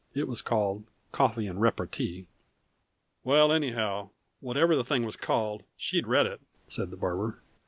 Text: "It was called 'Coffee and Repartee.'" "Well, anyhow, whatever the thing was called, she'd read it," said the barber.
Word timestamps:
"It 0.15 0.27
was 0.27 0.41
called 0.41 0.85
'Coffee 1.11 1.45
and 1.45 1.61
Repartee.'" 1.61 2.25
"Well, 3.23 3.51
anyhow, 3.51 4.09
whatever 4.39 4.75
the 4.75 4.83
thing 4.83 5.05
was 5.05 5.15
called, 5.15 5.61
she'd 5.77 6.07
read 6.07 6.25
it," 6.25 6.41
said 6.67 6.89
the 6.89 6.97
barber. 6.97 7.39